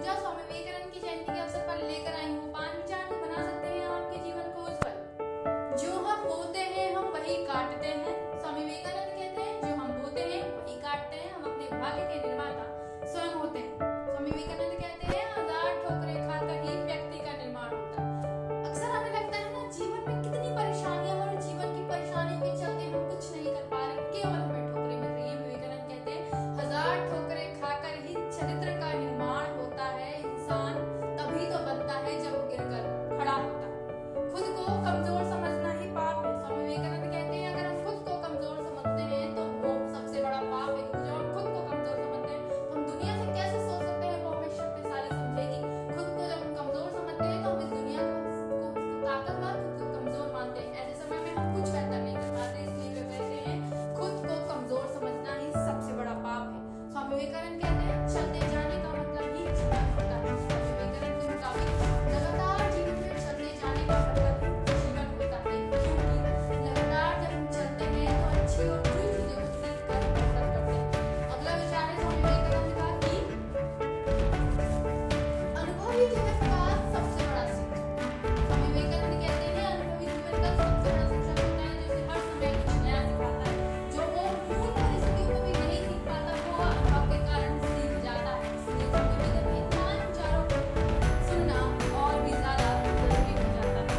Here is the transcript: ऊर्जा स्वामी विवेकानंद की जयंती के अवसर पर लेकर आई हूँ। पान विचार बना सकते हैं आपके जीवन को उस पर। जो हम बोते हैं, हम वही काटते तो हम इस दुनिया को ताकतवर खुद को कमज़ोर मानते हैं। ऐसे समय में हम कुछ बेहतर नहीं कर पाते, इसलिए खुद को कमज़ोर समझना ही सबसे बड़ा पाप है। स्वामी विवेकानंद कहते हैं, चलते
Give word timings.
ऊर्जा 0.00 0.14
स्वामी 0.14 0.42
विवेकानंद 0.42 0.92
की 0.92 1.00
जयंती 1.00 1.32
के 1.32 1.40
अवसर 1.40 1.60
पर 1.60 1.80
लेकर 1.86 2.14
आई 2.14 2.26
हूँ। 2.26 2.52
पान 2.52 2.76
विचार 2.76 3.08
बना 3.22 3.42
सकते 3.42 3.68
हैं 3.68 3.88
आपके 3.88 4.18
जीवन 4.24 4.46
को 4.52 4.62
उस 4.62 4.78
पर। 4.84 5.76
जो 5.82 5.90
हम 6.04 6.22
बोते 6.24 6.62
हैं, 6.68 6.86
हम 6.94 7.04
वही 7.04 7.36
काटते 7.46 7.89
तो 47.20 47.26
हम 47.44 47.58
इस 47.60 47.68
दुनिया 47.70 48.02
को 48.02 48.68
ताकतवर 49.04 49.56
खुद 49.62 49.74
को 49.80 49.86
कमज़ोर 49.94 50.26
मानते 50.34 50.60
हैं। 50.60 50.72
ऐसे 50.82 50.94
समय 51.00 51.18
में 51.24 51.32
हम 51.36 51.54
कुछ 51.54 51.66
बेहतर 51.70 51.98
नहीं 51.98 52.16
कर 52.16 52.30
पाते, 52.36 52.58
इसलिए 52.62 53.56
खुद 53.98 54.14
को 54.28 54.36
कमज़ोर 54.50 54.86
समझना 54.94 55.34
ही 55.34 55.48
सबसे 55.52 55.90
बड़ा 55.98 56.14
पाप 56.24 56.44
है। 56.48 56.60
स्वामी 56.92 57.14
विवेकानंद 57.14 57.56
कहते 57.62 57.84
हैं, 57.88 57.98
चलते 58.08 58.39